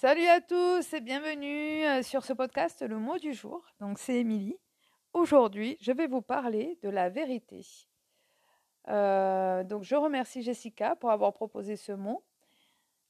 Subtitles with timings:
[0.00, 3.62] Salut à tous et bienvenue euh, sur ce podcast Le mot du jour.
[3.80, 4.56] Donc c'est Émilie.
[5.12, 7.60] Aujourd'hui, je vais vous parler de la vérité.
[8.88, 12.24] Euh, donc je remercie Jessica pour avoir proposé ce mot.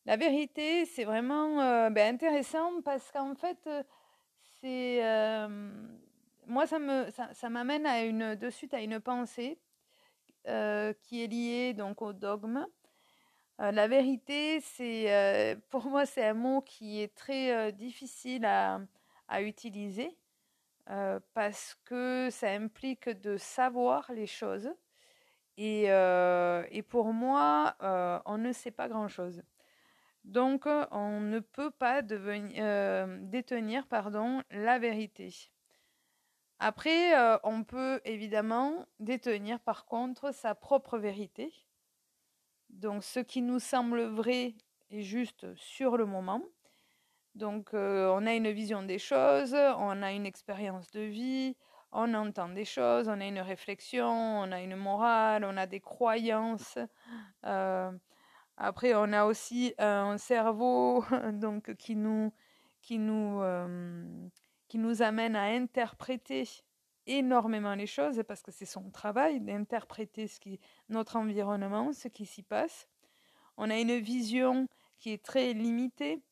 [0.04, 3.70] La vérité, c'est vraiment euh, ben, intéressant parce qu'en fait,
[4.60, 5.00] c'est
[6.48, 9.60] moi ça me ça, m'amène à une de suite à une pensée
[10.44, 12.66] qui est liée donc au dogme
[13.60, 18.44] euh, la vérité, c'est euh, pour moi, c'est un mot qui est très euh, difficile
[18.44, 18.80] à,
[19.42, 20.16] utiliser
[21.34, 24.74] parce que ça implique de savoir les choses.
[25.56, 25.86] Et,
[26.88, 27.76] pour moi,
[28.26, 29.44] on ne sait pas grand-chose.
[30.24, 35.32] Donc, on ne peut pas détenir pardon, la vérité.
[36.58, 37.12] Après,
[37.44, 41.52] on peut évidemment détenir par contre sa propre vérité.
[42.72, 44.54] Donc ce qui nous semble vrai
[44.90, 46.42] est juste sur le moment.
[47.34, 51.56] Donc euh, on a une vision des choses, on a une expérience de vie,
[51.92, 55.80] on entend des choses, on a une réflexion, on a une morale, on a des
[55.80, 56.78] croyances.
[57.44, 57.92] Euh,
[58.56, 62.32] après on a aussi un cerveau donc qui nous
[62.80, 64.28] qui nous euh,
[64.68, 66.48] qui nous amène à interpréter
[67.18, 70.26] énormément les choses parce que c'est son travail d'interpréter
[70.88, 72.86] notre environnement, ce qui s'y passe.
[73.56, 76.22] On a une vision qui est très limitée.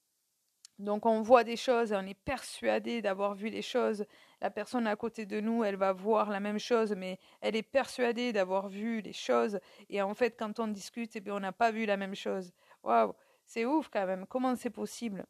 [0.78, 4.06] Donc on voit des choses, on est persuadé d'avoir vu les choses.
[4.40, 7.64] La personne à côté de nous, elle va voir la même chose, mais elle est
[7.64, 9.58] persuadée d'avoir vu les choses.
[9.90, 12.52] Et en fait, quand on discute, eh bien, on n'a pas vu la même chose.
[12.84, 13.12] Waouh,
[13.44, 14.24] c'est ouf quand même.
[14.26, 15.26] Comment c'est possible?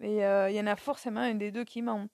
[0.00, 2.06] Mais euh, il y en a forcément un des deux qui ment.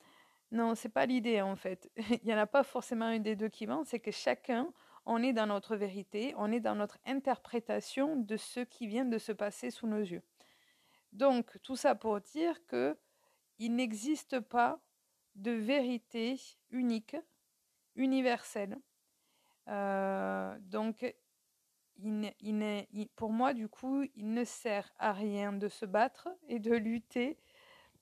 [0.52, 1.90] Non, c'est pas l'idée en fait.
[1.96, 4.72] Il n'y en a pas forcément un des deux qui ment, c'est que chacun,
[5.04, 9.18] on est dans notre vérité, on est dans notre interprétation de ce qui vient de
[9.18, 10.22] se passer sous nos yeux.
[11.12, 12.96] Donc, tout ça pour dire que
[13.58, 14.80] il n'existe pas
[15.34, 16.36] de vérité
[16.70, 17.16] unique,
[17.94, 18.78] universelle.
[19.68, 21.14] Euh, donc,
[23.14, 27.38] pour moi, du coup, il ne sert à rien de se battre et de lutter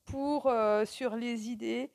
[0.05, 1.91] pour euh, sur les idées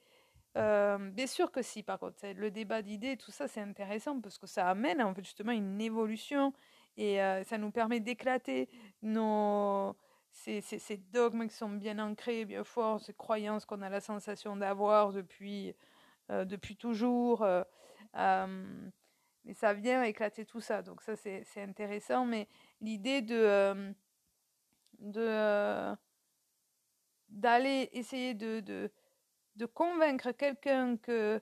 [0.55, 4.47] bien sûr que si, par contre, le débat d'idées, tout ça, c'est intéressant parce que
[4.47, 6.53] ça amène en fait justement une évolution
[6.97, 8.69] et ça nous permet d'éclater
[9.03, 9.97] nos
[10.33, 14.57] ces, ces, dogmes qui sont bien ancrés, bien forts, ces croyances qu'on a la sensation
[14.57, 15.75] d'avoir depuis,
[16.29, 17.47] depuis toujours.
[18.15, 22.27] mais ça vient éclater tout ça, donc ça c'est intéressant.
[22.27, 22.49] Mais
[22.81, 23.95] l'idée de
[25.01, 25.97] de
[27.29, 28.91] d'aller essayer de, de
[29.61, 31.39] de convaincre quelqu'un que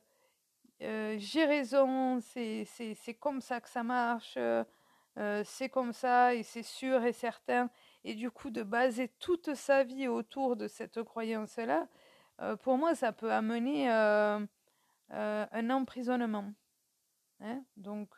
[0.83, 6.65] euh, j'ai raison, c'est comme ça que ça marche, euh, c'est comme ça et c'est
[6.65, 7.71] sûr et certain,
[8.03, 11.87] et du coup de baser toute sa vie autour de cette croyance-là,
[12.41, 16.53] euh, pour moi ça peut amener un emprisonnement.
[17.41, 17.63] Hein.
[17.77, 18.17] donc,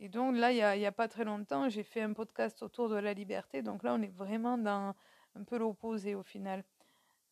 [0.00, 2.88] et donc là, il n'y a, a, pas très longtemps, j'ai fait un podcast autour
[2.88, 4.94] de la liberté, donc là on est vraiment dans
[5.34, 6.64] un peu l'opposé au final.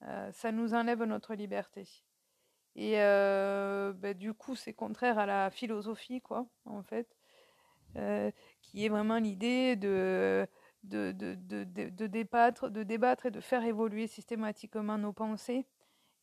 [0.08, 1.86] Euh, ça nous enlève notre liberté.
[2.74, 7.06] Et euh, ben, du coup, c'est contraire à la philosophie, quoi, en fait,
[7.96, 8.30] euh,
[8.62, 10.46] qui est vraiment l'idée de
[10.84, 15.64] de, de, de, de, débattre, de débattre et de faire évoluer systématiquement nos pensées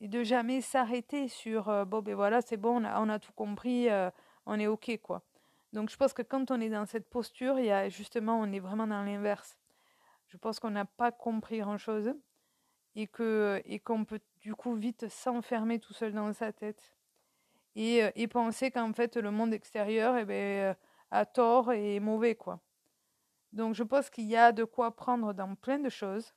[0.01, 3.31] et de jamais s'arrêter sur bon, ben voilà, c'est bon, on a, on a tout
[3.31, 3.87] compris,
[4.45, 5.23] on est OK, quoi.
[5.71, 8.51] Donc, je pense que quand on est dans cette posture, il y a justement, on
[8.51, 9.57] est vraiment dans l'inverse.
[10.27, 12.13] Je pense qu'on n'a pas compris grand-chose
[12.99, 16.93] et que et qu'on peut du coup vite s'enfermer tout seul dans sa tête
[17.75, 20.73] et, euh, penser qu'en fait le monde extérieur eh ben, euh,
[21.11, 22.59] a tort et est mauvais quoi.
[23.53, 26.33] Donc je pense qu'il y a de quoi prendre dans plein de choses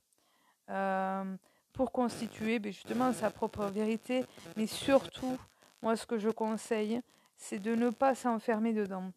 [0.71, 1.37] euh,
[1.73, 4.25] pour constituer ben, justement sa propre vérité,
[4.57, 5.37] mais surtout
[5.83, 7.01] moi ce que je conseille
[7.37, 9.11] c'est de ne pas s'enfermer dedans,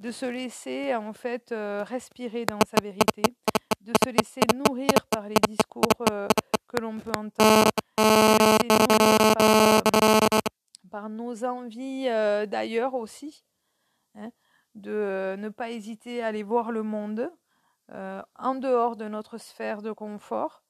[0.00, 3.22] de se laisser en fait respirer dans sa vérité,
[3.80, 6.04] de se laisser nourrir par les discours
[6.98, 7.70] peut entendre,
[10.90, 13.44] par, nos envies euh, d'ailleurs aussi,
[14.14, 14.30] hein,
[14.74, 17.32] de ne pas hésiter à aller voir le monde
[17.92, 20.62] euh, en dehors de notre sphère de confort,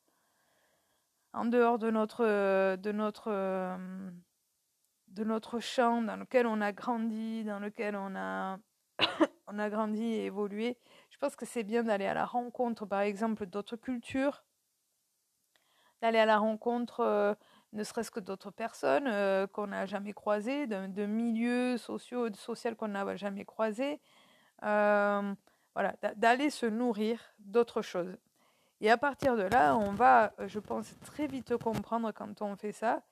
[1.32, 3.30] en dehors de notre, de notre,
[5.08, 8.58] de notre champ dans lequel on a grandi, dans lequel on a,
[9.46, 10.78] on a grandi et évolué.
[11.10, 14.44] Je pense que c'est bien d'aller à la rencontre, par exemple, d'autres cultures,
[16.00, 17.36] d'aller à la rencontre,
[17.72, 23.16] ne serait-ce que d'autres personnes qu'on n'a jamais croisées, de, milieux sociaux, sociaux qu'on n'a
[23.16, 24.00] jamais croisés.
[24.62, 28.16] Voilà, d'aller se nourrir d'autres choses.
[28.80, 32.72] Et à partir de là, on va, je pense, très vite comprendre quand on fait
[32.72, 33.02] ça,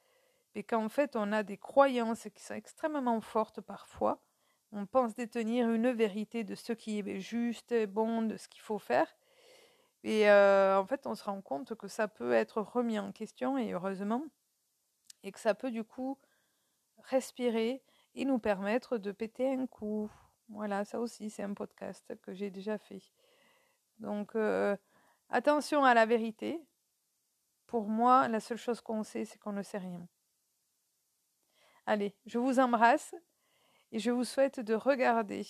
[0.55, 4.21] et qu'en fait, on a des croyances qui sont extrêmement fortes parfois.
[4.73, 8.79] On pense détenir une vérité de ce qui est juste, bon, de ce qu'il faut
[8.79, 9.07] faire.
[10.05, 13.73] Et en fait, on se rend compte que ça peut être remis en question, et
[13.73, 14.25] heureusement,
[15.23, 16.19] et que ça peut du coup
[17.05, 17.83] respirer
[18.15, 20.11] et nous permettre de péter un coup.
[20.49, 23.03] Voilà, ça aussi, c'est un podcast que j'ai déjà fait.
[23.99, 24.37] Donc,
[25.29, 26.61] attention à la vérité.
[27.67, 30.09] Pour moi, la seule chose qu'on sait, c'est qu'on ne sait rien.
[31.85, 33.15] Allez, je vous embrasse
[33.93, 35.47] et je vous souhaite de regarder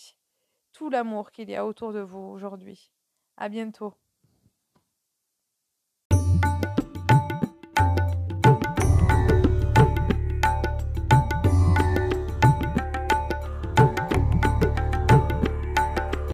[0.73, 2.91] tout l'amour qu'il y a autour de vous aujourd'hui.
[3.37, 3.95] À bientôt.